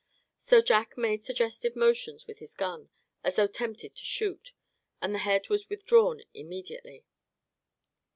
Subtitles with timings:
[0.39, 2.89] So Jack made suggestive motions with his gun,
[3.23, 4.51] as though tempted to shoot;
[4.99, 7.05] and the head was withdrawn immediately.